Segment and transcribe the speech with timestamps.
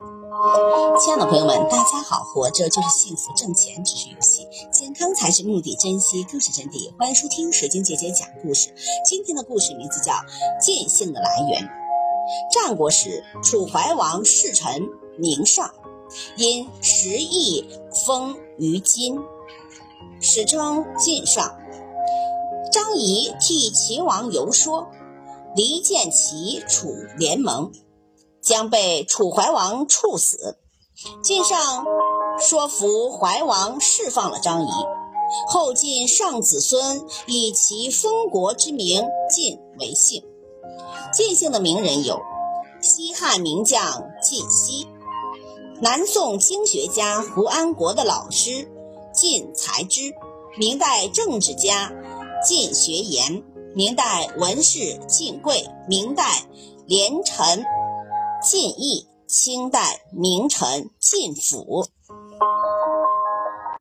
[0.00, 2.24] 亲爱的朋友们，大家好！
[2.24, 6.90] 活着就是幸福，挣钱只是游戏，健康才是目的，珍惜更是真谛。
[6.98, 8.74] 欢迎收听水晶姐姐讲故事。
[9.04, 10.12] 今天的故事名字叫
[10.58, 11.62] 《剑姓的来源》。
[12.50, 15.70] 战国时，楚怀王世臣宁尚，
[16.38, 17.68] 因食邑
[18.06, 19.20] 封于今，
[20.22, 21.58] 史称晋上。
[22.72, 24.88] 张仪替秦王游说，
[25.54, 26.88] 离间齐楚
[27.18, 27.70] 联盟。
[28.42, 30.58] 将被楚怀王处死。
[31.22, 31.86] 晋上
[32.38, 34.68] 说服怀王释放了张仪，
[35.48, 40.22] 后晋上子孙以其封国之名晋为姓。
[41.12, 42.20] 晋姓的名人有
[42.82, 44.86] 西汉名将晋西，
[45.80, 48.70] 南宋经学家胡安国的老师
[49.12, 50.12] 晋才之，
[50.58, 51.90] 明代政治家
[52.46, 53.42] 晋学言，
[53.74, 56.44] 明代文士晋贵，明代
[56.86, 57.64] 连臣。
[58.42, 61.84] 晋义，清代名臣，晋府。